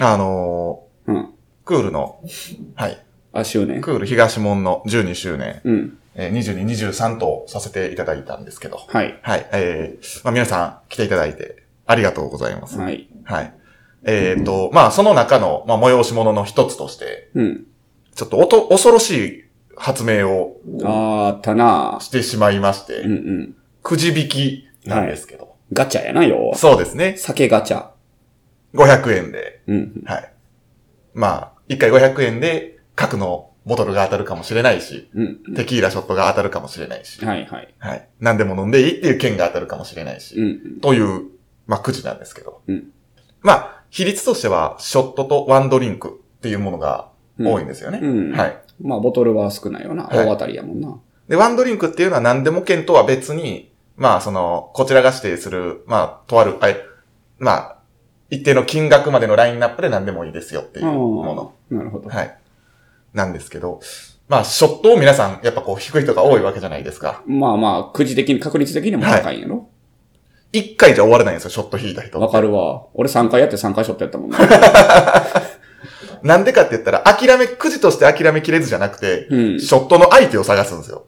[0.00, 1.16] あのうん。
[1.16, 1.26] ー
[1.64, 2.20] クールの、
[2.74, 3.80] はい、あ、周年。
[3.80, 5.98] クール東門の12周年、うん。
[6.14, 9.18] えー22、23とさせていただいたんですけど、はい。
[9.22, 12.78] はい、えー、まあ皆さん来ていただいてありがとうございます。
[12.78, 13.08] はい。
[13.24, 13.54] はい。
[14.04, 17.66] えっ、と、まあその中の、まあ催し物の一つとして、うん。
[18.14, 19.44] ちょっとおと恐ろしい
[19.76, 23.56] 発明をあーあったなしてしまいまして、うんうん。
[23.82, 26.52] くじ引きなんですけど、ガチャやな、よ。
[26.54, 27.16] そうですね。
[27.16, 27.90] 酒ガチャ。
[28.74, 30.02] 500円で、うん。
[30.04, 30.32] はい。
[31.14, 35.54] まあ、1回500円で、角のボトルが当たるかもしれないし、うん。
[35.54, 37.74] テキーラショットが当たるかもしれないし、はいはい。
[37.78, 38.08] はい。
[38.20, 40.80] 何でも飲んでいいっていう券が当たるかもしれないし、うん。
[40.80, 41.30] という、
[41.66, 42.62] まあ、くじなんですけど。
[42.66, 42.92] うん
[43.42, 48.00] まあ、比率としては、ショットとワンドリンクっていうものが多いんですよね。
[48.02, 48.58] うんはい。
[48.82, 50.04] まあ、ボトルは少ないよな。
[50.04, 50.98] はい大当たりやもんな。
[51.28, 56.84] で、ワンドリンクっていうのは何でも券とは別に、まあ、その、こちらが指定する、まあ、とある、あえ
[57.38, 57.76] まあ、
[58.30, 61.78] 一定の金額までのラインナップで何でもいいですよっていうもの。
[61.78, 62.08] なるほど。
[62.08, 62.36] はい。
[63.12, 63.80] なんですけど、
[64.28, 67.24] まあ、ショットを皆さん、やっぱこう、低い人が多いわけじゃないですか。
[67.26, 69.68] まあまあ、くじ的に、確率的にも高いんやろ
[70.52, 72.20] 一回じゃ終わらないんですよ、ショット引いた人。
[72.20, 72.86] わかるわ。
[72.94, 74.38] 俺3回やって3回ショットやったもんな。
[76.22, 79.60] なんでかって言ったら、諦め、くじとして諦めきれずじゃなくて、うん。
[79.60, 81.06] ショットの相手を探すんですよ。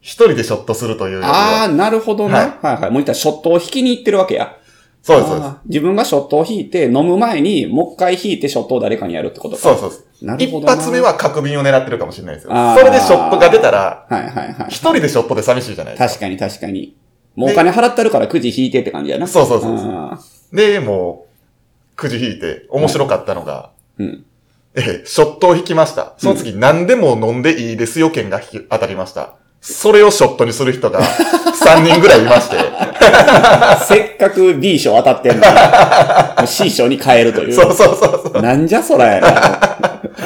[0.00, 1.62] 一人でショットするというあは。
[1.64, 2.38] あ、なるほどな。
[2.38, 4.56] はいはい、はいもう言ったらショットを引きに行ってるわけや。
[5.02, 5.52] そうです、そうです。
[5.66, 9.62] 自分がショットを引いて、飲む前に、もう一回引いてショットを誰かにやるってことか。
[9.62, 10.06] そうそうです。
[10.20, 10.76] 一なるほどな。
[10.76, 12.52] 発目は角瓶を狙ってるかもしれないですよ。
[12.76, 14.66] それでショットが出たら、はいはいはい。
[14.68, 16.08] 一人でショットで寂しいじゃないですか。
[16.08, 16.96] 確かに確かに。
[17.36, 19.26] もうお金払ってるからくじ引いてって感じやな。
[19.26, 20.18] そうそうそうそうあ
[20.52, 21.26] で、も
[21.94, 24.24] う、くじ引いて、面白かったのが、ーうん。
[24.74, 26.14] ええ、ショットを引きました。
[26.18, 28.40] その次、何でも飲んでいいですよ券が
[28.70, 29.34] 当たりました。
[29.60, 32.56] それをショットにする人が3人ぐらいいまして、
[33.86, 37.52] せっかく B 賞当たってんのに、もう C 賞に変えるという。
[37.52, 39.60] そうそうそうそなんじゃそらやな。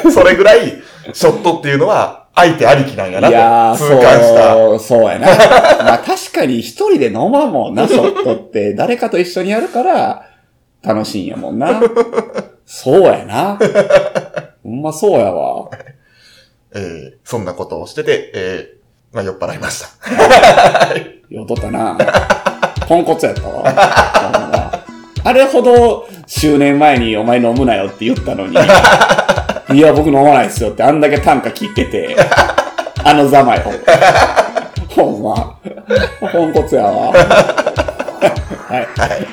[0.04, 0.10] う。
[0.10, 4.52] それぐらい、ショットっていうのは、相手ありきなんやいやー、なと、痛感した。
[4.54, 5.26] そう、そうやな。
[5.26, 8.74] まあ確かに一人で飲まんもんな、ショットって。
[8.74, 10.22] 誰かと一緒にやるから、
[10.82, 11.80] 楽しいんやもんな。
[12.64, 13.58] そうやな。
[14.62, 15.68] ほんまそうやわ。
[16.74, 20.96] えーそんなことをしてて、えーまあ、酔っ払いました。
[21.28, 21.98] よとったな。
[22.92, 23.64] ポンコツやったわ。
[25.24, 28.52] あれほど、周年前にお前飲むなよって言ったのに、
[29.72, 32.14] いや、僕飲まないですよってあんだけ短歌切ってて、
[33.02, 33.62] あのざまよ。
[34.90, 35.54] ほんま。
[36.30, 37.12] ポンコツやわ。
[37.12, 37.16] は
[38.72, 38.86] い。
[39.00, 39.26] はい。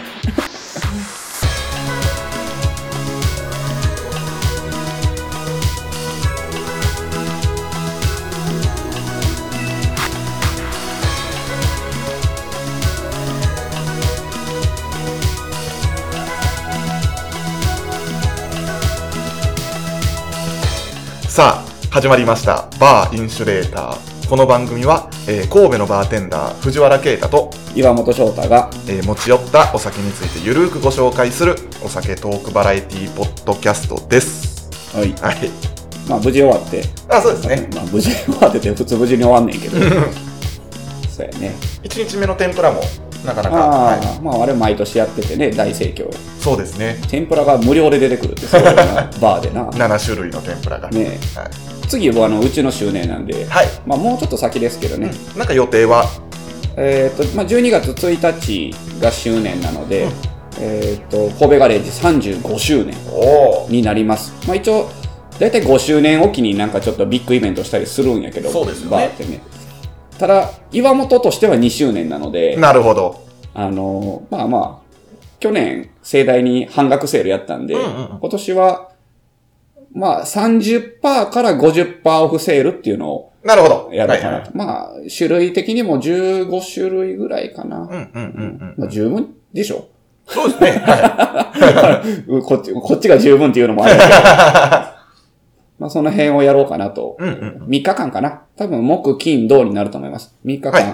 [21.39, 22.67] さあ、始まりました。
[22.81, 24.29] バーインシュレーター。
[24.29, 34.69] この番組は、えー神戸のバーテンダー、藤原啓太と、岩本翔太が、えー持ち寄ったお酒についてゆるーくご紹介するお酒トークバラエティポッドキャストです。
[34.93, 35.13] はい。
[35.13, 35.49] はい。
[36.09, 37.69] まあ無事終わって、あ、そうですね。
[37.73, 39.77] まあ無事終わってて普通無事に終わんねんけど。
[41.09, 41.55] そうやね。
[41.83, 42.81] 1日目の天ぷらも、
[43.25, 46.11] なかなか、ああ、はい、まああれ毎年やっててね、大盛況。
[46.39, 46.99] そうですね。
[47.09, 48.73] 天ぷらが無料で出てくるってそうな
[49.21, 49.65] バーでな。
[49.69, 50.89] 7種類の天ぷらが。
[50.89, 51.87] ねはい。
[51.87, 53.67] 次はあのうちの周年なんで、はい。
[53.85, 55.11] まあもうちょっと先ですけどね。
[55.37, 56.05] なんか予定は、
[56.77, 60.11] えっ、と、まあ12月1日が周年なので、うん
[60.61, 62.95] えっ、と、神戸ガレージ35周年
[63.69, 64.33] になります。
[64.47, 64.89] まあ一応、
[65.39, 69.39] だいたい5周年おきになんかちょっとビッグイベントしたりするんやけど、そうですよねバーってね。
[70.19, 73.25] ただ、岩本としては2周年なので、なるほど。
[73.53, 74.95] あのまあまあ、
[75.39, 78.91] 去年盛大に半額セールやったんで、うんうんうん今年は、
[79.93, 80.99] まあ30%
[81.31, 83.89] から50%オフセールっていうのをなるほど。
[83.93, 84.35] やろうかなと。
[84.35, 87.77] はいはいまあ、種類的にも15種類ぐらいかな。
[87.77, 88.75] うんうんうんうん。
[88.77, 89.87] まあ十分でしょ
[90.27, 90.71] そうですね。
[90.85, 94.05] はう こっち、こっちが十分っていうのもあるけど。
[95.79, 97.17] まあその辺をやろうかなと。
[97.19, 97.23] い。
[97.23, 97.67] うんうん。
[97.67, 98.43] 3日間かな。
[98.57, 100.35] 多分木、金、土になると思います。
[100.45, 100.85] 3日間、はい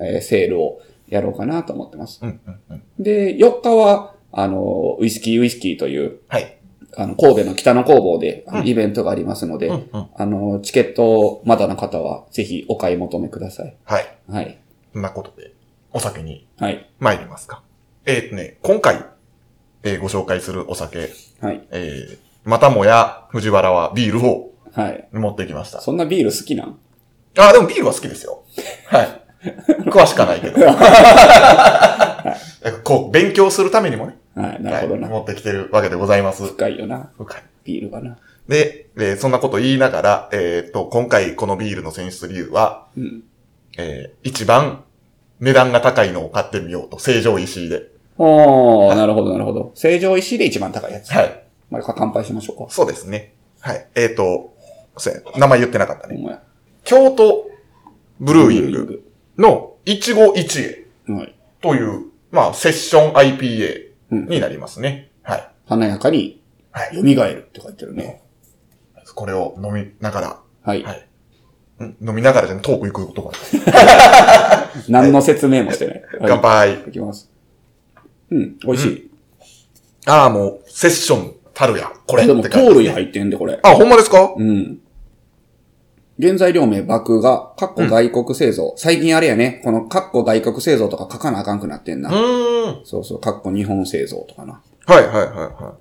[0.00, 2.20] えーセールをやろうかなと思ってます。
[2.22, 2.82] うんうんうん。
[2.98, 6.56] で、4日は、あの、ウイスキーウイスキーという、はい。
[6.96, 10.06] あの、神戸の北の工房で、あのうんイベントがありますので、うんうん。
[10.14, 13.76] あの、チケットをまだの方は、ぜひお買い求めください。
[13.84, 14.06] はい。
[14.28, 14.58] はい。
[14.92, 15.52] そんなことで、
[15.92, 16.90] お酒にはい。
[16.98, 17.62] 参りますか。
[18.06, 19.04] えーっとね、今回、
[19.84, 21.10] えーご紹介するお酒、
[21.40, 21.62] はい。
[21.70, 25.08] えー、またもや藤原はビールをはい。
[25.12, 25.80] 持ってきました。
[25.80, 26.78] そんなビール好きなん？
[27.38, 28.42] あー、でもビールは好きですよ。
[28.86, 29.22] はい。
[29.90, 30.56] 詳しかないけど。
[32.84, 35.08] こう、勉強するためにもね、はい、なるほどな。
[35.08, 36.44] はい持ってきてるわけでございます。
[36.44, 37.10] 深いよな。
[37.18, 38.16] 深いビールがな。
[38.48, 43.24] で、えーそんなこと言いながら、えっ、と、今回このビールの選出理由は、うん。
[43.76, 44.84] えー一番
[45.40, 47.82] 値段が高いのを買ってみようと、成城石井で。
[48.16, 49.72] おー、なるほど、なるほど。
[49.74, 51.10] 成城石井で一番高いやつ。
[51.10, 51.41] はい。
[51.72, 52.72] まあ、乾杯しましょうか。
[52.72, 53.34] そうですね。
[53.60, 53.88] はい。
[53.94, 54.54] えっ、と、
[54.98, 56.38] そうや名前言ってなかったね。
[56.84, 57.50] 京都
[58.20, 61.34] ブルーイングの一期一会はい。
[61.62, 65.10] という、まあ、セッション IPA になりますね。
[65.22, 65.50] はい。
[65.66, 66.42] 華やかに
[66.72, 66.96] はい。
[66.96, 68.22] 蘇るって書いてるね。
[69.14, 70.82] これを飲みながら、はい。
[70.82, 71.08] はい
[71.84, 71.96] ん？
[72.08, 73.32] 飲みながらじゃトーク行くことが
[74.88, 76.02] 何の説明もしてない。
[76.26, 76.74] 乾杯。
[76.88, 77.30] いきます。
[78.30, 79.10] うん、美味しい。
[80.06, 81.34] ああ、もう、セッション
[81.66, 81.92] たるや。
[82.06, 83.58] これでも、糖類入ってんで、これ。
[83.62, 84.34] あ、ほんまですか？
[84.36, 84.78] うん。
[86.20, 87.22] 原材料名、麦芽、
[87.56, 88.74] カッコ外国製造。
[88.76, 92.10] 最近あれやね、このカッコ外国製造とか書かなあかんくなってんな。
[92.10, 92.84] うーん。
[92.84, 94.60] そうそう、カッコ日本製造とかな。
[94.86, 95.74] はいはいはいは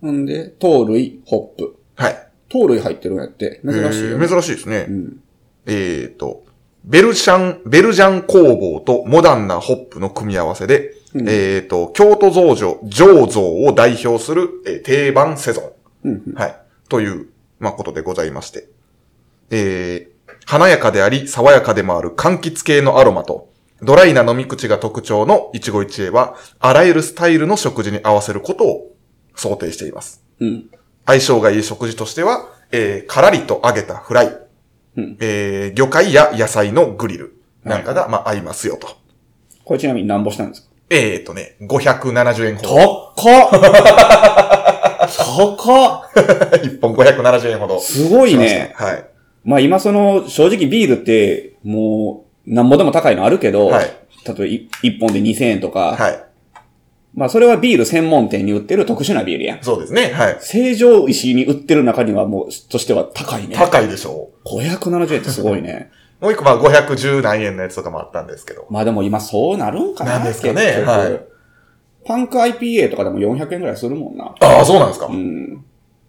[0.00, 1.76] ほんで、糖類、ホップ。
[1.98, 2.02] い。
[2.02, 2.16] はい。
[2.48, 4.86] 糖類入ってるんやって、珍しいよ、えー珍しいですね。
[4.88, 5.20] うん。
[5.66, 6.44] えっ、と、
[6.84, 15.60] ベルシャン、ベルジャン工房とモダンなホップの組み合わせで、うんえっ、と、京都造醸、醸造を代表する、えー定番セゾ
[16.04, 16.08] ン。
[16.08, 16.34] うんうん。
[16.34, 16.56] はい。
[16.88, 17.26] という、
[17.58, 18.68] まあ、ことでございまして。
[19.50, 23.48] えー、華やかであり、爽やかでもある柑橘系のアロマと、
[23.82, 28.92] ドライな飲み口が特徴の一期一会は、あらゆるスタイルの食事に合わせることを
[29.34, 30.22] 想定しています。
[30.38, 30.70] うん。
[31.06, 34.38] 相性がいい食事としては、えー、からりと揚げたフライ、
[34.96, 38.88] うんえー、魚介や野菜のグリルなんかが、まあ、合いますよと。
[39.64, 40.69] これちなみに何ぼしたんですか？
[40.90, 43.14] えーとね、570円ほど。
[43.16, 43.50] 高っ
[45.56, 46.10] 高っ
[46.62, 47.80] 1本570円ほど。
[47.80, 48.72] すごいね。
[48.74, 49.04] はい。
[49.44, 53.84] まあ今その、正直ビールって、もう、なんぼでも高いのあるけど、はい。
[53.84, 56.24] 例えばい1本で2000円とか、はい。
[57.14, 59.62] まあそれはビール専門店に売ってる特殊なビールやん。
[59.62, 60.10] そうですね。
[60.12, 60.36] はい。
[60.40, 63.54] 成城石井に売ってる中にはもう、としては高いね。
[63.54, 65.90] 高いでしょ570円ってすごいね。
[66.20, 66.24] う。
[66.24, 68.66] もう一個、まあ、510何円のやつとかもあったんですけど。
[68.70, 71.30] まあでも今そうなるんかななんですかねはい
[72.06, 74.34] パンク IPA とかでも400円ぐらいするもんな。
[74.40, 75.06] ああ、そうなんですか。
[75.06, 75.64] うん。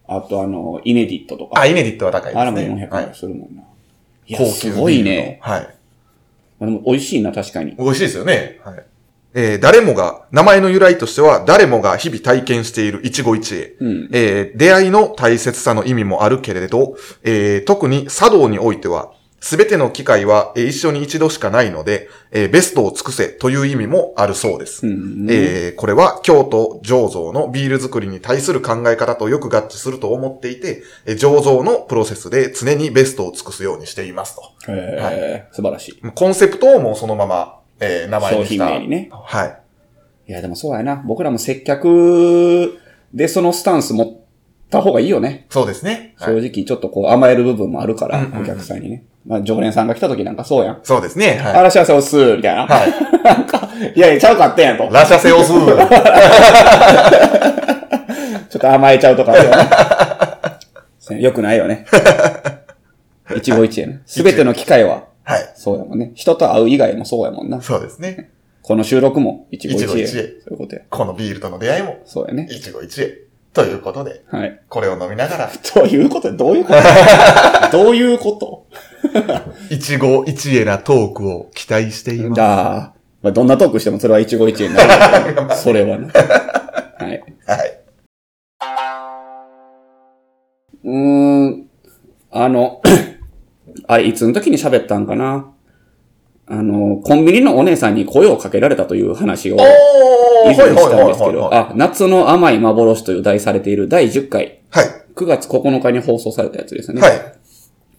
[0.08, 1.60] あとあの、イネディットとか。
[1.60, 2.42] あ、イネディットは高いですね。
[2.42, 3.10] あれも400円らい。
[3.14, 3.62] するもんな。
[4.28, 5.40] いや、高級すごいね。
[5.42, 5.62] はい。
[6.60, 7.76] まあでも美味しいな、確かに。
[7.78, 8.60] 美味しいですよね。
[8.64, 8.86] はい。
[9.34, 13.76] えー誰もが、名前の由来としては、誰もが日々体験している一期一会。
[13.80, 14.10] うん。
[14.14, 19.12] えー出会いの大切さの意味もあるけれど、えー特に茶道においては、
[19.44, 24.86] すべての機会は、えー一生に一度しかないので、えーベストを尽くせという意味もあるそうです。
[24.86, 25.28] うん。
[25.30, 34.72] えーこれは京都醸造のビール作りに対する考え方とよく合致すると思っていて、えー醸造のプロセスで常にベストを尽くすようにしていますと。
[34.72, 36.02] へー素晴らしい。
[36.14, 38.68] コンセプトをもうそのまま、えー名前にした。
[38.68, 39.58] 商品名にねはい。
[40.28, 40.98] いや、でもそうやな。
[41.04, 42.80] 僕らも接客
[43.14, 44.21] でそのスタンス持っ
[44.72, 45.46] た方がいいよね。
[45.50, 46.16] そうですね。
[46.18, 49.04] はい正直ちょっとこう甘える部分もあるから、うんうんうんお客さんにね。
[49.26, 50.80] まあ常連さんが来た時なんかそうやん。
[50.84, 51.38] そうですね。
[51.38, 51.54] はい。
[51.54, 52.66] あらしゃせおっすみたいな。
[52.66, 52.92] はい。
[53.24, 54.90] なんか、いやいや、ちゃうかったんやと。
[54.92, 55.56] ラシャセオスー。
[58.50, 59.40] ちょっと甘えちゃうとかね
[61.22, 61.86] よくないよね。
[63.36, 64.02] 一期一会ね。
[64.06, 65.52] すべての機会は、はい。
[65.56, 66.12] そうやもんね。
[66.16, 67.62] 人と会う以外もそうやもんな。
[67.62, 68.32] そうですね。
[68.62, 69.88] この収録も一期一会。
[69.88, 70.82] 一期一会そういうことや。
[70.90, 72.48] このビールとの出会いも、そうやね。
[72.50, 73.18] 一期一会。
[73.54, 74.62] ということで、はい。
[74.70, 76.72] これを飲みながら、ということどういうこ
[77.72, 77.72] と？
[77.84, 78.66] どういうこと？
[79.70, 82.42] 一期一会なトークを期待しています。
[82.42, 85.56] あ、まあ、どんなトークしてもそれは一期一会になる。
[85.58, 86.08] それはね。
[86.14, 87.24] はい。
[87.46, 87.78] はい。
[90.84, 91.68] うーん、
[92.32, 92.82] あの、
[93.88, 95.51] あれ、いつの時に喋ったんかな？
[96.52, 99.58] あの、コンビニのお姉さんに声をかけられたという話を以
[100.48, 101.60] 前したんですけど、はいはいはいはい。
[101.70, 104.86] あ、夏の甘い幻という題されている第10回、はい。
[105.16, 107.02] 9月9日に放送されたやつですね。
[107.02, 107.12] はい。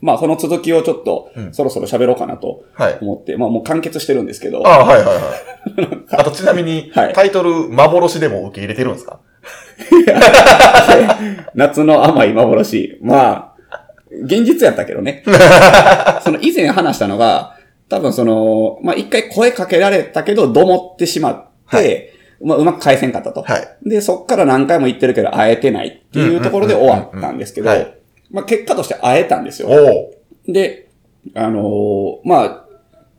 [0.00, 2.99] まあ、その続きをちょっと、うんそろそろ喋ろうかなとはい。
[3.00, 5.99] 思って、まあ、もう完結してるんですけど、ああ、はいはいはい。
[6.21, 9.21] あとちなみに、はいタイトル、幻でも受け入れてるんですか？
[11.54, 12.99] 夏の甘い幻。
[13.02, 13.52] まあ、
[14.25, 15.23] 現実やったけどね。
[16.23, 17.56] その以前話したのが、
[17.92, 22.08] 多分その、まあ一回声かけられたけど、どもってしまって、はい
[22.42, 23.42] まあうまく返せんかったと。
[23.42, 23.78] はい。
[23.82, 27.70] で、そっから何回も言ってるけど、会えてないっていうところで終わったんですけど
[28.30, 29.68] まあ結果として会えたんですよ。
[30.49, 30.88] で、
[31.34, 32.66] あのーま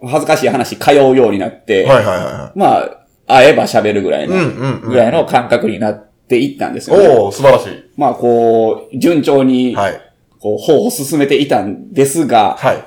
[0.01, 4.81] あ、恥ずかしい話通うようになって、はいはいはまあ、会えば喋るぐらいの。
[4.81, 7.07] ぐらいの感覚になっていったんですよね。
[7.09, 7.83] おー、素晴らしい。
[7.95, 10.12] まあ、こう、順調に、はい。
[10.43, 12.83] こう、方を進めていたんですが、はい。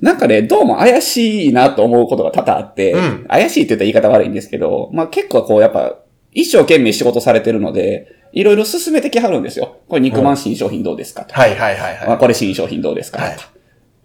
[0.00, 5.98] なんかね、どうも怪しいなと思うことが多々あって、うん怪しいって言ったら言い方悪いんですけど、まあ結構こう、やっぱ、
[6.32, 9.76] 一生懸命仕事されてるので、いろいろ進めてきはるんですよ。
[9.88, 11.40] これ肉まん新商品どうですかとか。
[11.40, 13.30] はいはいはいまあ、はこれ新商品どうですかとか。
[13.30, 13.38] はい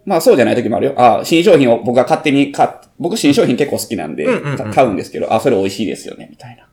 [0.03, 0.93] まあそうじゃない時もあるよ。
[0.98, 4.25] あ新商品を僕が勝手に買っ、僕新商品結構好きなんで、
[4.74, 6.67] 買うんですけど、あ、それ美味しいですよね、みたいな。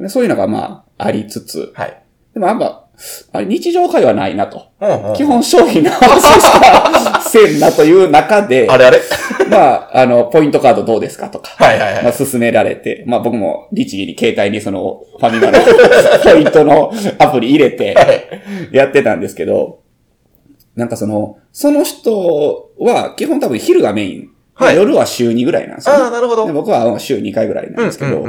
[0.00, 2.02] でそういうのがまあ、ありつつい。、はい。
[2.34, 2.86] でもやっぱ、
[3.32, 4.68] あれ日常会話ないなと。
[4.80, 9.00] うんうん基本商品の話しかせんなという中で、 あれあれ？
[9.50, 15.58] まあ、あの、ポイントカードどうですかとか、はいはいはいまあ、進められて、まあ僕も律儀に携帯にその、ファミマの
[16.22, 17.94] ポイントのアプリ入れて、
[18.72, 19.80] やってたんですけど、
[20.76, 24.28] なんかその、その人は基本多分昼がメイン。
[24.54, 26.46] はい夜は週2ぐらいなんですよ、ああ、なるほど。
[26.46, 28.26] で僕は週2回ぐらいなんですけど、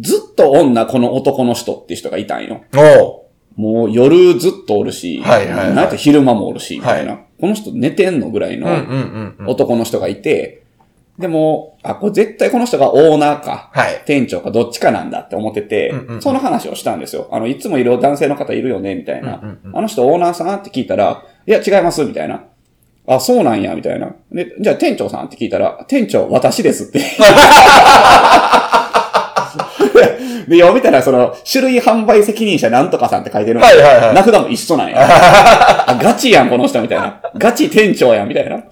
[0.00, 2.62] ずっと女この男の人って人がいたんよ。
[2.72, 2.80] うん。
[2.80, 3.23] お
[3.56, 7.12] もう夜ずっとおるし、はいはいはいなんか昼間もおるし、みたいな。
[7.12, 9.46] はこの人寝てんのぐらいのうんうんうんうん。
[9.48, 10.64] 男の人がいて、
[11.18, 14.02] でも、あ、これ絶対この人がオーナーか、はい。
[14.04, 17.28] 店長かどっちかなんだって思ってて、うんうんうんその話をしたんですよ。
[17.30, 19.40] あの、いつもいる男性の方いるよね、みたいな。
[19.42, 22.44] うんうんあの人オーナーさんって聞いたら、いや、違います、みたいな。
[23.06, 24.14] あ、そうなんや、みたいな。
[24.32, 27.00] で、じゃあ店長さんって聞いたら、店長、私ですって。
[30.48, 34.96] で、読みたら、その、種類販売責任者なんとかさんって書いてるんですよはいはいはい名札も一緒なんや。
[35.88, 37.20] あ、ガチやん、この人、みたいな。
[37.38, 38.64] ガチ店長やん、みたいな。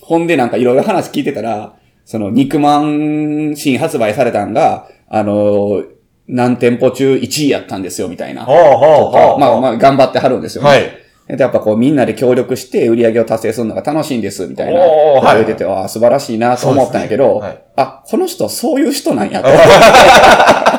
[0.00, 1.72] ほんで、なんかいろいろ話聞いてたら、
[2.04, 5.84] その、肉まん新発売されたんが、あの
[6.26, 8.44] 何店舗中1位やったんですよ、みたいな。
[8.44, 8.74] ほうほう
[9.10, 9.38] ほう。
[9.38, 10.70] まあまあ、頑張ってはるんですよ、ね。
[10.70, 10.80] はい。
[11.28, 14.80] で、やっぱこう、みんなで協力して売り上げを達成するのが楽しいんです、みたいな。
[14.80, 19.48] はい言ってて、ああ、素晴らしいなと思ったんやけど、そうですねあ、この人そういう人なんやと。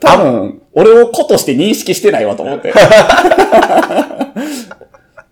[0.00, 2.72] 多分、俺を子として認識してないわと思って。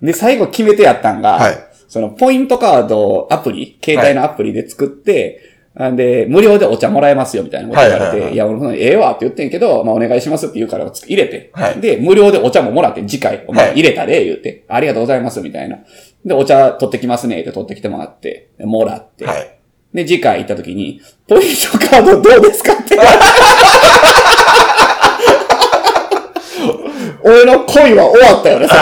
[0.03, 5.41] で、最後決めてやったんが、はいそのポイントカードアプリ、携帯のアプリで作って、
[5.81, 15.79] んで、無料でお茶もらえますよみたいなこと言われて、はいいはいはいや、俺ええわって言ってんけど、まあお願いしますって言うから入れて、はいで、無料でお茶ももらって、次回、お前はい入れたで、言って、ありがとうございますみたいな。
[16.25, 19.59] で、お茶取ってきますねって取ってきてもらって、でもらって、はい。
[19.95, 22.97] で、次回行った時に、ポイントカードどうですかって。
[27.27, 28.75] 俺の恋は終わったよね、そ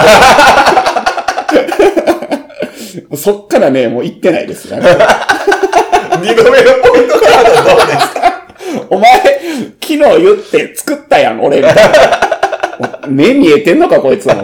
[3.09, 4.69] れそっからね、もう行ってないです。
[4.69, 4.89] なんか
[6.21, 8.21] 二度目のポイントカードどうですか？
[8.89, 9.11] お前、
[9.81, 11.83] 昨日言って作ったやん、俺、みたいな。
[13.07, 14.35] 目見えてんのか、こいつは。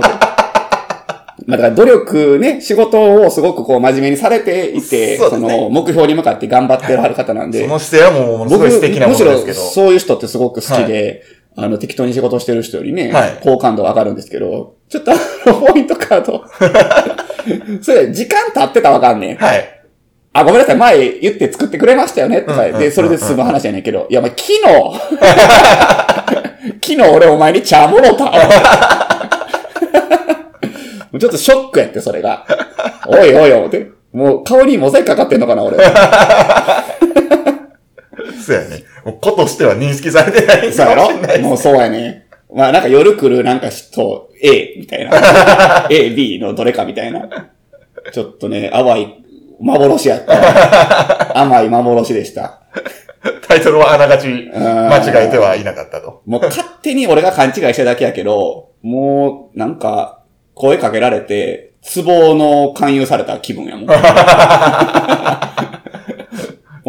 [1.45, 9.37] まあ、だから努力ね、仕事をすごくこう真面目にされていて、そねの、目標に向かって頑張ってるはる方なんで、その姿勢はもう、すごい素敵なものですけど。
[9.37, 11.23] むしろそういう人ってすごく好きで、
[11.61, 16.43] あの、適当に仕事してる人よりね、はい好感度が上がるんですけど、ちょっとあの、 ポイントカード。
[17.81, 19.37] それ、時間経ってたらわかんねん。
[19.37, 19.81] はい。
[20.33, 24.59] あ、ごめんなさい、前言って作ってくれましたよね、とか、で、それで済む話やねんけど、いや、まあ、昨日、
[26.95, 28.31] 昨日俺お前に茶もろたわ。
[31.11, 32.45] もうちょっとショックやって、それが。
[33.07, 33.87] おいおいおい。
[34.13, 35.77] もう顔にモザイクかかってんのかな、俺。
[38.49, 38.83] そうやね。
[39.05, 41.39] もう子としては認識されてないそうやろ？
[41.41, 42.27] もうそうやね。
[42.53, 45.85] まあなんか夜来るなんか人、A みたいな。
[45.91, 47.29] A、B のどれかみたいな。
[48.11, 49.23] ちょっとね、淡い
[49.59, 51.37] 幻やった。
[51.39, 52.63] 甘い幻でした。
[53.47, 56.23] タイトルはあながちん間違えてはいなかったと。
[56.25, 60.23] もう勝手に俺が勘違いしただけやけど、もうなんか
[60.55, 63.89] 声かけられて、壺の勧誘された気分やもん。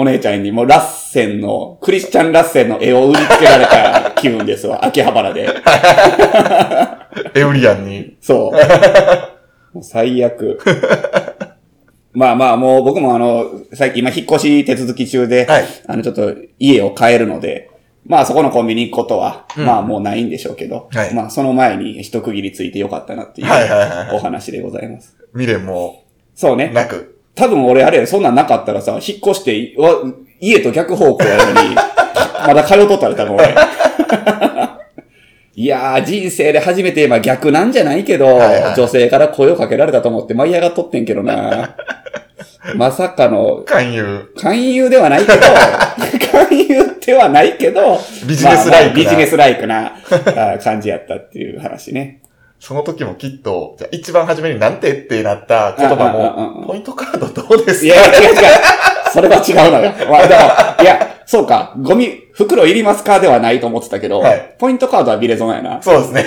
[0.00, 4.82] お姉ちゃんにもうラッセンの、クリスチャン・ラッセンの絵を売りつけられた気分ですわ。
[4.86, 5.46] 秋葉原で。
[7.38, 8.16] エウリアンに。
[8.18, 8.52] そう。
[9.76, 10.58] もう最悪。
[12.14, 17.68] まあまあ、もう僕もあの、最近今引っ越し手続き中で、はいあのちょっと家を変えるので、
[18.06, 23.48] まあそこのコンビニ行くことは、うんまあもうないんでしょうけど、はいまあその前に一区切りついてよかったなっていう
[24.14, 25.14] お話でございます。
[25.34, 26.04] 未練も
[26.34, 26.70] そうね。
[26.70, 27.09] なく。
[27.34, 30.02] 多分俺あれ、そんなんなかったらさ、引っ越して、わ
[30.40, 31.74] 家と逆方向やのに、
[32.46, 33.54] まだ通っとったら多分俺。
[35.54, 41.76] いやー、人生で初めて、まあ逆なんじゃないけど、はいはい女性から声をかけられたと思って舞い上がっとってんけどな。
[42.76, 44.32] まさかの、勧誘。
[44.36, 49.92] 勧誘ではないけど、勧誘ではないけど、ビジネスライクなまあまあビジネスライクな
[50.54, 52.19] あ感じやったっていう話ね。
[52.60, 57.86] その時もきっと、じゃあ一番初めになんてってなった言葉も、ポイントカードどうですか？
[57.86, 58.36] いや、違う違う。
[59.12, 59.92] それは違うのよ。
[60.10, 60.40] まあ、でも、
[60.82, 61.74] いや、そうか。
[61.82, 65.82] ゴミ、袋いりますかではないと思ってたけど、はいポイントカードはビレゾンやな。
[65.82, 66.26] そうですね。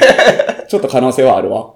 [0.68, 1.74] ちょっと可能性はあるわ。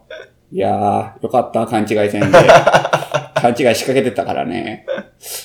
[0.52, 2.38] いやー、よかった、勘違いせんで。
[3.36, 4.86] 勘違い仕掛けてたからね。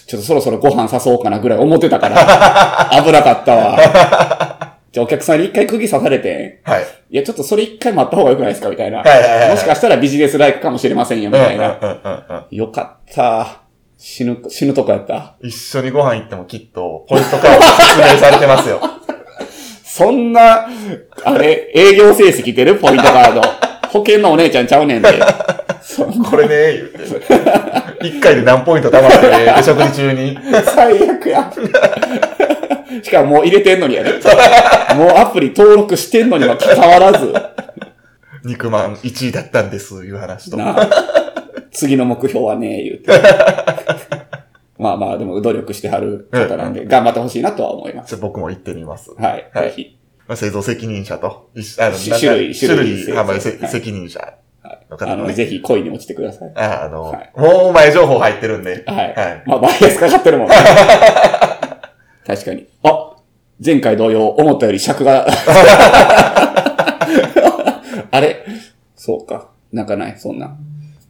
[0.07, 2.91] ちょっとそろそろご飯誘おうかなぐらい思ってたから。
[3.05, 4.52] 危なかったわ。
[4.93, 6.85] じゃあお客さんに一回釘刺されて、はい。
[7.11, 8.99] いや、ちょっとそれ一回待った方が良くないですかみたいな。
[8.99, 11.79] はいはいはいはいもしかしたらビジネスライクかもしれませんよ、みたいな。
[11.81, 13.63] うんうんうんうんよかった。
[13.97, 15.37] 死ぬ、死ぬとこやった。
[15.41, 18.81] 一緒にご飯行ってもきっと、ポイントカード説明されてますよ。
[19.83, 20.69] そんな、
[21.25, 22.77] あれ、営業成績出る？
[22.77, 23.41] ポイントカード。
[23.89, 25.09] 保険のお姉ちゃんちゃうねんで。
[25.83, 26.89] そこれね、言っ
[28.01, 28.09] て。
[28.09, 30.37] 一回で何ポイント貯まってね、で食事中に。
[30.75, 31.53] 最悪や。
[33.03, 34.13] しかももう入れてんのにやね。
[34.97, 37.33] もうアプリ登録してんのには関わらず。
[38.45, 40.57] 肉まん1位だったんです、いう話と。
[40.57, 40.91] な
[41.71, 43.11] 次の目標はね、言うて。
[44.79, 48.17] まあまあ、でも努力してはる方なんで、頑張ってほしいなとは思います。
[48.17, 49.13] 僕も行ってみます。
[49.17, 49.49] はい。
[49.55, 49.99] はいぜひ。
[50.27, 54.35] まあ製造責任者と、あの種類種類販売せはい責任者
[54.91, 55.33] の方あの。
[55.33, 56.53] ぜひ恋に落ちてください。
[56.57, 58.83] ああの、はいもう前情報入ってるんで。
[58.87, 59.15] はい。
[59.15, 59.43] はい。
[59.47, 60.55] まあ、バイアスかかってるもんね。
[62.27, 62.67] 確かに。
[62.83, 63.17] あ
[63.65, 65.27] 前回同様、思ったより尺が。
[68.11, 68.45] あれ？
[68.97, 69.49] そうか。
[69.73, 70.57] なんかない、そんな。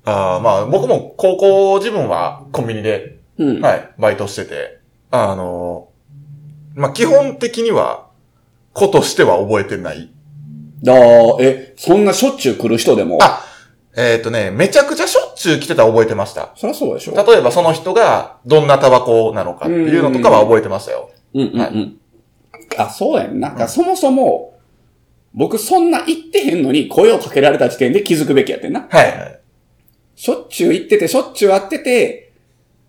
[0.05, 3.61] ああ、まあ僕も高校自分はコンビニで、うん。
[3.61, 4.79] はい、バイトしてて、
[5.11, 5.89] あの、
[6.75, 8.07] まあ基本的には、
[8.73, 10.11] 子としては覚えてない。
[10.87, 10.95] ああ、
[11.41, 13.19] え、そんなしょっちゅう来る人でも？
[13.21, 13.41] あ
[13.97, 16.51] えっ、とね、めちゃくちゃしょっちゅう来てたら覚えてました。
[16.57, 17.15] そりゃそうでしょ。
[17.15, 21.11] 例えばその人がどんなタバコなのかっていうのとかは覚えてましたよ。
[21.35, 21.61] うんうんうん。
[22.77, 23.51] はあ、そうやんな。
[23.51, 24.59] だからそもそも、
[25.35, 28.87] 僕そんな言ってへんのに声をかけられた時点で気づくべきやってんな。
[28.89, 29.41] はいはい。
[30.15, 32.33] しょっちゅう言ってて、しょっちゅう会ってて、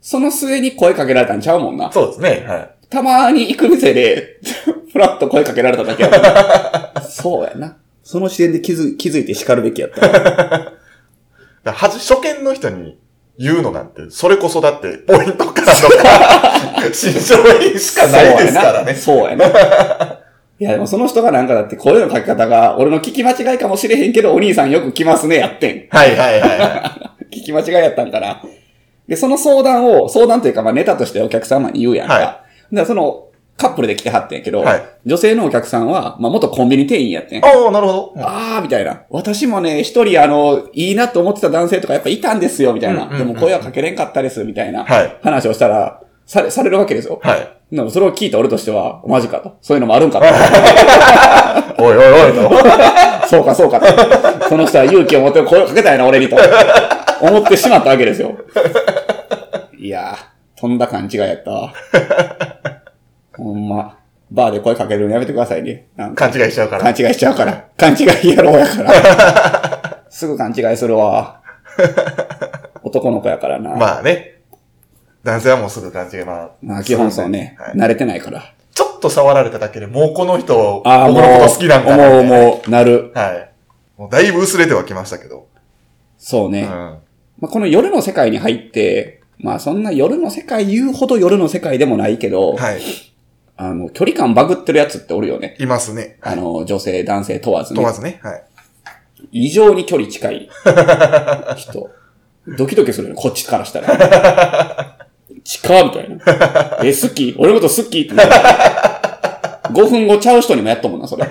[0.02, 1.92] その末に声かけられたんちゃうもんな。
[1.92, 2.46] そうですね。
[2.48, 2.70] はい。
[2.90, 4.40] たまに行く店で、
[4.92, 7.78] ふらっと声かけられただけやもん そうやな。
[8.04, 10.74] その時点で気づ気づいて叱るべきやった。
[11.64, 13.00] だはじ、初見の人に
[13.38, 18.94] 言うのなんて、それこそだって、ポイントカードか、 新商品しかないですからね。
[18.94, 19.46] そうやな。
[19.46, 20.20] そうやな。
[20.60, 25.88] いや、でもその人がなんかだって声のかけ方が、俺の聞き間違いかもしれへんけど、お兄さんよく来ますね、やってん。
[25.90, 28.42] はいはいはいは 聞き間違いやったんかな。
[29.08, 32.14] で、その相談を、相談というか、まあネタとしてお客様に言うやんか。
[32.14, 37.42] はだからその、カップルで来てはってんやけど、はい女性のお客さんは、まあ元コンビニ店員やってんい。。
[37.44, 38.14] ああ、なるほど。
[38.18, 39.02] あー、みたいな。
[39.10, 43.04] 私もね、一人あの、いいなと思ってた男性とかやっぱいたんですよ、みたいな。
[43.04, 45.18] うんうんうんでも声はかけれんかったです、みたいなはい。
[45.22, 47.20] 話をしたら、され、されるわけですよ。
[47.22, 47.76] はい。
[47.76, 49.58] でもそれを聞いた俺としては、マジかと。
[49.62, 50.26] そういうのもあるんかと。
[51.84, 52.50] おいおいおいと。
[53.28, 54.48] そうかそうかと。
[54.48, 56.38] その人は勇気を持って声をかけたやな、俺にと。
[57.22, 58.32] 思ってしまったわけですよ。
[59.78, 61.74] いやー、とんだ勘違いやったわ。
[63.38, 63.98] ほんま、
[64.32, 65.88] バーで声かけるのやめてくださいね。
[65.96, 66.94] なんか勘違いしちゃうから。
[66.94, 67.68] 勘違いしちゃうから。
[67.78, 70.04] 勘違いやろうやから。
[70.10, 71.42] すぐ勘違いするわ。
[72.84, 73.72] 男の子やからな。
[73.72, 74.34] まあ、まあね。
[75.24, 76.26] 男性はもうすぐ勘違い。
[76.26, 78.54] まあ、基本そうね、はい慣れてないから。
[78.74, 83.12] ちょっと触られただけでもうこの人、ああ、もう、僕のこと好きなんだな思うみたいな思う、なる。
[83.14, 83.52] はい。
[83.98, 85.48] もうだいぶ薄れてはきましたけど。
[86.18, 86.64] そうね。
[86.64, 86.68] うん。
[86.68, 87.00] ま
[87.44, 92.82] あ、この夜の世界に入って、まあそんな夜の世界言うほど夜の世界でもないけど、はい。
[93.56, 95.56] あの、距離感バグってるやつっておるよね。
[95.60, 96.18] いますね。
[96.22, 97.76] あの、女性、男性問わずね。
[97.78, 98.20] 問わずね。
[98.24, 98.44] はい。
[99.32, 100.50] 異常に距離近い
[101.58, 101.90] 人。
[102.58, 104.98] ドキドキするよね、こっちからしたら。
[105.46, 106.18] 近みたいな。
[106.84, 108.30] え、好き俺のこと好きってなる。
[109.72, 111.26] 5分後ちゃう人にもやっともんな、それ。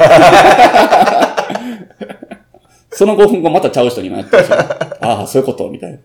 [2.92, 4.52] その5分後またちゃう人にもやってるし。
[4.52, 5.68] ああ、そういうこと？
[5.70, 5.98] みたいな。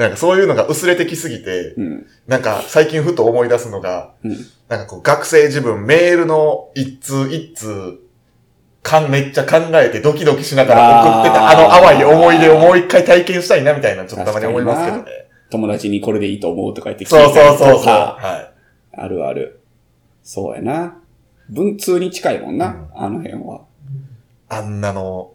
[0.00, 2.06] なんかそういうのが薄れてきすぎて、うん。
[2.26, 4.36] なんか最近ふと思い出すのが、うん。
[4.66, 8.00] なんかこう学生自分メールの一通一通、
[8.82, 15.04] かん、めっちゃ考えてドキドキしながら送ってたあの淡い思い出をもう一回体験したいなみたいなちょっとたまに思いますけどね。
[15.50, 17.84] 友達にこれでいいと思うとか言って聞いそうたりとそうそうそう。
[17.84, 18.52] かは
[18.92, 19.60] あるある。
[20.22, 20.96] そうやな。
[21.50, 23.56] 文通に近いもんな、うんあの辺は。
[23.56, 23.60] い。
[24.48, 25.34] あんなの、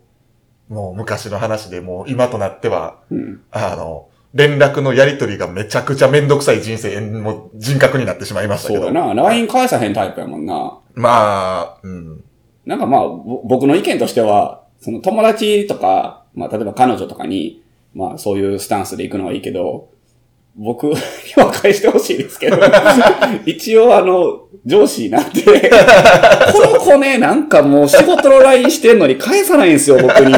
[0.69, 3.41] もう昔の話でもう今となっては、うん。
[3.51, 8.81] あの、連絡のやりとりがめちゃくちゃめんどくさい人生、もう人格になってしまいましたけど。
[8.81, 9.13] そうやな。
[9.13, 10.77] LINE 返さへんタイプやもんな。
[10.93, 12.23] まあ、うん。
[12.65, 19.87] なんかまあ、ぼ僕の意見としては、その友達とか、まあ例えば彼女とかに、まあそういうスタンスで行くのはいいけど、
[20.57, 20.95] 僕に
[21.37, 22.57] は返してほしいですけど、
[23.45, 25.69] 一応あの、上司になって、
[26.53, 30.33] この子ね、なんかもう仕事の LINE してんのに返さないんですよ、僕に。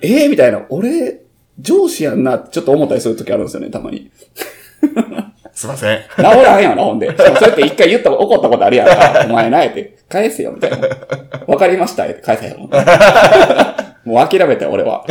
[0.00, 0.62] ええみたいな。
[0.70, 1.25] 俺、
[1.58, 4.10] 上司やんなってちょっと思ったりするときあるんですよね、たまに。
[5.52, 5.98] すいません。
[6.16, 7.08] 治らんよな、ほんで。
[7.08, 9.24] しかもそうやって一回言った、怒ったことあるやんか。
[9.26, 9.96] お前な、って。
[10.08, 10.88] 返せよ、みたいな。
[11.46, 12.56] わかりました、って返せよ。
[14.04, 15.04] もう諦めて、俺は。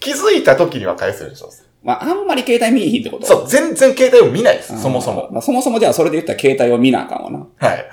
[0.00, 1.66] 気づいた時には返すようにします。
[1.84, 3.26] まあ、あんまり携帯見えひんってこと？
[3.26, 5.28] そう、全然携帯を見ないです、そもそも。
[5.30, 7.46] まあ、そもそもじゃあそれで言ったら携帯を見なあかんわな。
[7.58, 7.84] はい。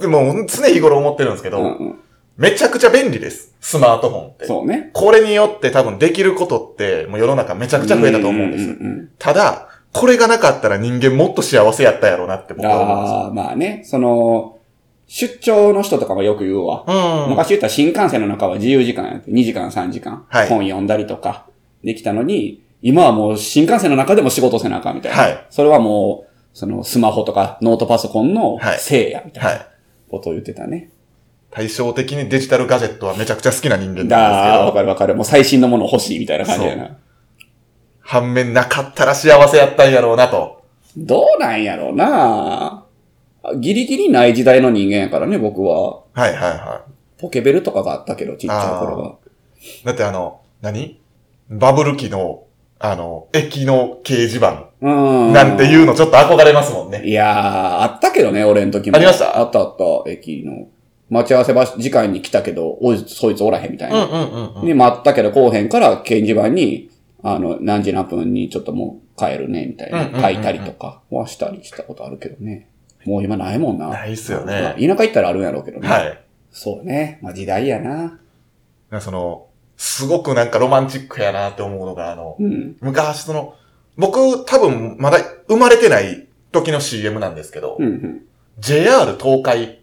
[0.00, 1.98] でも、常日頃思ってるんですけど、うんうん。
[2.36, 3.45] めちゃくちゃ便利です。
[3.60, 4.46] スマートフォンって。
[4.46, 4.90] そうね。
[4.92, 8.64] これによって多分できることって、もう世の中めちゃくちゃ増えたと思うんです。
[8.64, 13.18] んんただ、これがなかったら人間もっと幸せやったやろうなってうん僕は思うんですよ。
[13.18, 14.58] ああ、まあね、その、
[15.08, 16.84] 出張の人とかもよく言うわ。
[16.86, 17.30] うん。
[17.30, 21.46] 昔言ったら新幹線の中は自由時間やって、2時間3時間、はい本読んだりとか
[21.82, 25.18] できたのに、今はもう新幹線の中でも仕事せなあかんみたいな。
[25.18, 29.50] はいそれはもう、そのスマホとかノートパソコンのはいせいや、みたいは。
[29.50, 29.66] ない
[30.10, 30.90] ことを言ってたね。
[31.50, 35.14] 対照的にデジタルガジェットはめちゃくちゃ好きな人間だなんですけど、わかるわかる。
[35.14, 36.98] もう最新のもの欲しいみたいな感じやな。
[38.00, 40.64] 反面なかったら幸せやったんやろうなと。
[40.96, 42.84] どうなんやろうな
[43.60, 45.96] ギリギリない時代の人間やからね、僕は。
[45.96, 46.84] はいはいは
[47.18, 49.16] ポケベルとかがあったけど、ちっちゃい頃は。
[49.60, 49.84] い。
[49.84, 51.00] だってあの、何？
[51.48, 52.44] バブル期の、
[52.78, 54.90] あの、駅の掲示板う
[55.30, 55.32] ん。
[55.32, 57.02] なんていうのちょっと憧れますもんね。
[57.06, 58.96] いやー、あったけどね、俺の時も。
[58.96, 59.38] ありました？
[59.38, 60.68] あったあった、駅の。
[61.08, 64.04] 待ち合わせ場所時間に来たけど、おい、そいつおらへんみたいな。
[64.04, 64.66] うんうんうん。
[64.66, 66.90] で、待ったけど来おへんから、掲示板に、
[67.22, 70.28] あの、何時何分にちょっともう帰るね、みたいうんうんうんうんな。
[70.28, 72.68] 書いたりとかはしたりしたことあるけどね。
[73.04, 73.88] もう今ないもんな。
[73.88, 75.88] ないっすよねまあ田舎行ったらあるんやろうけどね。
[75.88, 76.20] はい。
[76.50, 77.20] そうね。
[77.22, 78.18] まあ時代やな。
[78.90, 82.76] なその、すごくなんかロマンチックやなって思うのが、あの、うん。
[82.80, 83.54] 昔その、
[83.96, 88.22] 僕多分まだ生まれてない時の CM なんですけど、うんうん。
[88.58, 89.76] JR 東海うん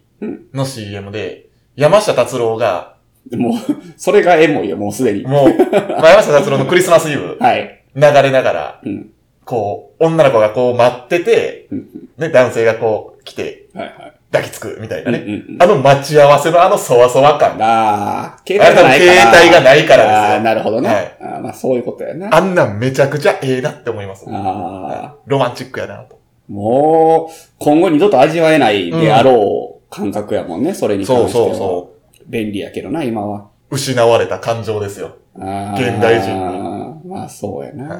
[0.53, 2.95] の CM で、山下達郎が、
[3.29, 3.53] でもう、
[3.97, 5.23] それがエモいよ、もうすでに。
[5.23, 7.83] もう、まあ山下達郎のクリスマスイブ はい。
[7.95, 9.09] 流れながら、うん。
[9.45, 14.13] こう、女の子がこう待ってて、うんね、男性がこう来てはいはい。
[14.31, 15.19] 抱きつくみたいなね。
[15.19, 17.57] うんうんうんあの待ち合わせのあのそわそわ感。
[17.61, 19.31] ああ、携帯がないから。
[19.31, 20.89] 携帯がないからですよああ、なるほどね。
[20.89, 22.27] はいあーまあそういうことやな。
[22.27, 24.25] ああんなんめちゃくちゃええなって思います。
[24.27, 26.19] あロマンチックやなと。
[26.49, 31.45] ー、もう、今後二度と味わえないであろう感覚やもんね、それに関そうしては。
[31.49, 31.93] そうそ
[32.27, 33.49] 便利やけどな、今は。
[33.69, 33.75] う。
[33.75, 35.17] 失われた感情ですよ。
[35.35, 37.99] 現代人まあそうやな。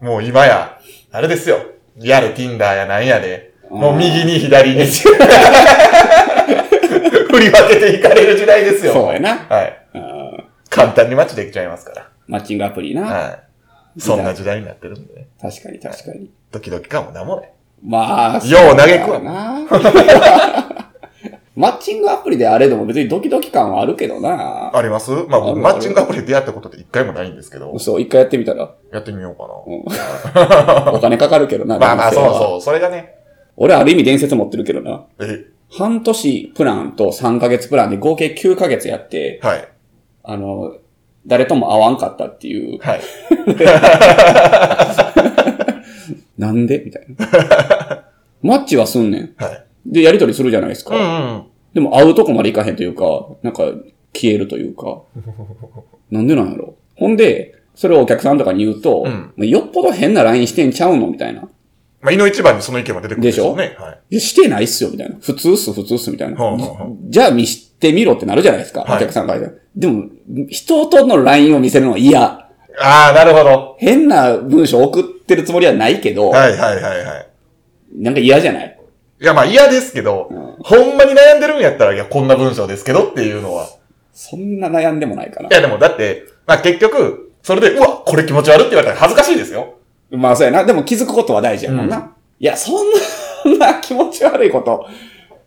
[0.00, 0.78] もう今や、
[1.10, 1.56] あれですよ。
[1.96, 3.54] やる Tinder やなんやで。
[3.68, 4.84] もううん右に左に。
[7.34, 8.92] 振り分けていかれる時代ですよ。
[8.92, 9.34] そうやな。
[9.48, 9.76] はい。
[10.70, 13.02] 簡単にマッチできちゃいますかマッチングアプリな。
[13.02, 13.08] ら。
[13.08, 14.00] はい。
[14.00, 15.26] そんな時代になってるんでね。
[15.40, 16.30] 確かに確かに。
[16.52, 17.52] ドキドキ感もなんもね。
[17.82, 19.58] まあ、よう嘆くわな。
[21.56, 24.76] マッチングアプリであれでも別にドキドキ感はあるけどな。
[24.76, 25.10] あります？
[25.28, 28.74] まあ僕、マッチングアプリで出会ったことって一回もないんですけど、そう、一回やってみたら？
[28.92, 29.84] やってみようかうん
[30.96, 31.78] お金かかるけどな。
[31.78, 31.86] な。
[31.86, 32.60] まあまあ、そうそう。
[32.60, 33.14] それがね、
[33.56, 35.04] 俺ある意味伝説持ってるけどな。
[35.20, 39.68] え、半年プランと3ヶ月プランで合計9ヶ月やって、はい。
[40.24, 40.74] あの、
[41.26, 42.80] 誰とも会わんかったっていう。
[42.80, 43.00] はい。
[46.38, 46.82] なんで？
[46.84, 47.26] みたいな。
[48.42, 49.34] マッチはすんねん。
[49.36, 49.63] はい。
[49.86, 50.96] で、やりとりするじゃないですか。
[50.96, 51.42] うんうん。
[51.74, 53.04] でも会うとこまで行かへんというか、
[53.42, 53.64] なんか
[54.14, 55.02] 消えるというか。
[56.10, 61.08] なんでなんやろほんで、それをお客さんとかに言うと、うんまあよっぽど変な LINE してんちゃうの？
[61.08, 61.48] みたいな。
[62.00, 63.74] まあ、胃の一番にその意見も出てくるんですよね。
[63.78, 64.20] はい。
[64.20, 65.16] してないっすよ、みたいな。
[65.20, 66.36] 普通っす、普通っす、みたいな。
[66.36, 69.50] ほうほうほうじゃあ見してみろってなるじゃないですか、はいお客さんから。
[69.74, 70.04] でも、
[70.48, 72.22] 人との LINE を見せるのは嫌。
[72.22, 73.76] ああ、なるほど。
[73.78, 77.28] 変な文章送ってるつもりはないけど、はいはいはいはい。
[77.96, 78.78] なんか嫌じゃない？
[79.20, 83.68] いや、まあ嫌ですけど、うんほんまに悩んでるんやったら、いや、こんな文章ですけどっていうのは。
[84.12, 85.48] そんな悩んでもないかな。
[85.48, 89.74] いや、でもだって、まあ結局、それで、うわ、これ気持ち悪って言われたら恥ずかしいですよ。
[90.10, 90.64] まあそうやな。
[90.64, 91.98] でも気づくことは大事やもんな。
[91.98, 92.02] う
[92.38, 94.86] いや、そんな気持ち悪いこと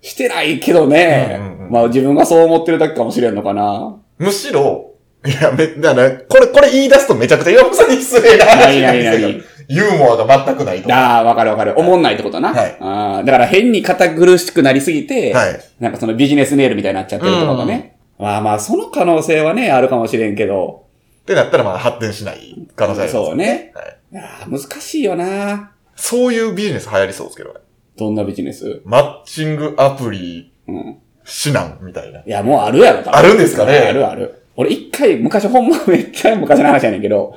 [0.02, 1.38] してないけどね。
[1.40, 3.98] うんうんうんまあ自分がそう思ってるだけかもしれんのかな。
[4.20, 4.94] むしろ、
[5.26, 10.90] いや、め、だから、これ、これ言い出すとめちゃくちゃ岩本さんに失礼な話なんです何けど、ユーモアが全くないと。
[10.90, 11.78] はああ、わかるわかる。
[11.78, 12.54] 思んないってことな。
[12.54, 15.34] はいあーだから変に堅苦しくなりすぎて、い。
[15.80, 17.98] なんかそのビジネスメールみたいになっちゃってるとね。
[18.18, 20.88] まあまあ、その可能性はね、あるかもしれんけど。
[21.22, 23.74] ってなったら、まあ発展しない可能性ありますそうね。
[23.76, 23.98] はい。
[24.14, 25.72] いやー難しいよな。
[25.96, 27.60] そういうビジネス流行りそうですけどね。
[27.98, 28.82] どんなビジネス？
[28.86, 30.76] マッチングアプリうん。
[30.76, 32.20] 指南みたいな。
[32.22, 34.44] いや、もうあるやろ、多分あるんですかねあるある。
[34.56, 37.36] 俺一回、昔ほんまめっちゃ昔の話やねんけど、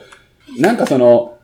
[0.58, 1.38] なんかその、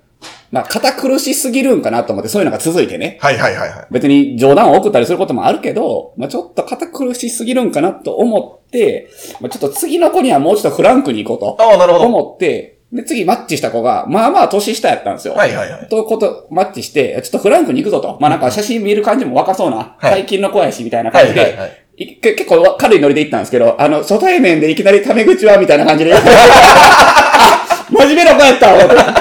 [0.51, 3.19] まあ、堅苦しすぎるんかなと思って、そういうのが続いてね。
[3.21, 3.87] はいはいはいはい。
[3.91, 9.09] 別に冗談を送ったりすることもあるけど、まあ、ちょっと堅苦しすぎるんかなと思って、
[9.41, 12.05] まあ、ちょっと次の子にはもうちょっとフランクに行こうとああ、なるほど。
[12.07, 15.35] 思って、で、次マッチした子が、まあまあ年下やったんですよ。
[15.35, 15.89] はいはいはい。
[15.89, 18.17] とことマッチして、ちょっとフランクに行くぞと。
[18.21, 21.87] まあなんか写真見る感じも若そうな、はい最近の子やし、みたいな感じで、はいはいはい。
[22.23, 26.15] 結構軽いノリで行ったんですけど、あの、初対面でいきなりタメ口はみたいな感じで。
[26.15, 29.16] あ真面目な子やった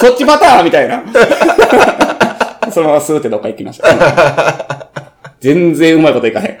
[0.00, 1.04] そっちパターンみたいな。
[2.72, 4.88] そのままスーってどっか行きました。
[5.40, 6.58] 全然うまいこといかへん。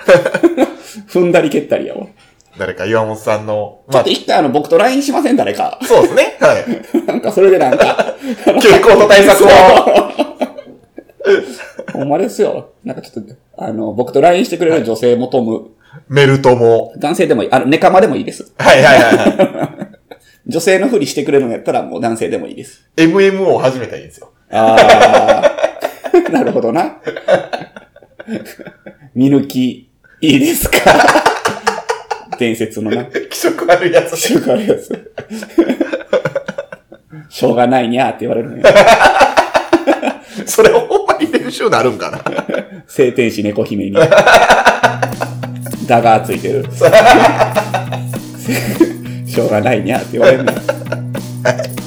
[1.08, 2.06] 踏んだり蹴ったりやわ。
[2.58, 5.78] 誰か岩本さんの、まあちょっと、一回あの、僕と LINE しません誰か。
[5.82, 6.36] そうですね。
[6.40, 6.66] はい。
[7.06, 8.14] なんかそれでなんか。
[8.44, 9.48] 傾向と対策を。
[11.94, 12.72] ほんまですよ。
[12.84, 15.68] なんかちょっと、あの、僕と LINE してくれる女性求む。
[16.08, 16.92] メルトも。
[16.98, 17.48] 男性でもいい。
[17.50, 18.52] あの、ネカマでもいいです。
[18.58, 19.89] はいはいはいはい。
[20.46, 22.88] 女性のふりしてくれるのやったらもう男性でもいいです。
[22.96, 24.32] MMO を始めたらいいんですよ。
[24.50, 24.76] あ
[25.44, 26.30] あ。
[26.32, 26.96] なるほどな。
[29.14, 30.78] 見抜き、いいですか？
[32.38, 33.04] 伝説のな。
[33.04, 34.16] 気色悪いやつ。
[34.16, 35.12] しょうがないやつ。
[37.28, 38.62] しょうがないにゃーって言われるのよ。
[40.46, 42.20] それほんまに練習なるんかな？
[42.86, 43.92] 聖天使猫姫に。
[45.86, 46.64] ダガーついてる。
[49.30, 50.58] しょうがないにゃーって言われるのよ。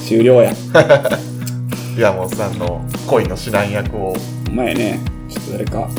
[0.08, 0.53] 終了や。
[1.97, 4.15] 岩本さんの恋の指南役を。
[4.49, 4.97] 前ね、
[5.29, 5.89] ちょっと誰か、はい。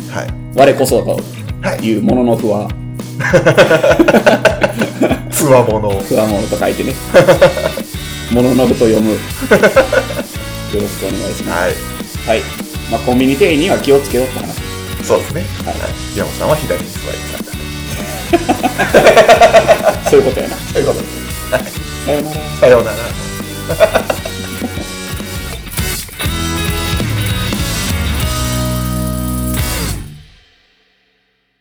[0.56, 1.20] 我こそと
[1.60, 1.80] はい。
[1.84, 2.66] いうもののふは、
[5.30, 5.90] つわもの。
[6.00, 6.94] ふわものと書いてね。
[8.30, 9.10] もののふと読む。
[9.10, 9.26] よろ
[9.60, 9.66] し
[10.96, 11.60] くお願いします。
[12.26, 12.38] はい。
[12.38, 12.42] はい。
[12.90, 14.54] まあ、コンビニ店員には気をつけろって話。
[15.02, 15.44] そうですね。
[15.66, 15.90] はいはい。
[16.16, 17.44] 岩本さんは左に座りまし
[20.04, 20.10] た。
[20.10, 20.56] そういうことやな。
[20.56, 21.23] そういうことです。
[22.60, 24.13] さようなら。